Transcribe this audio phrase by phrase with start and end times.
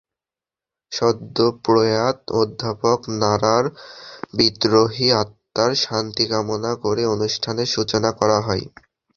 [0.91, 3.65] সদ্যপ্রয়াত অধ্যাপক নারার
[4.37, 8.65] বিদেহী আত্মার শান্তি কামনা করে অনুষ্ঠানের সূচনা করা হয়।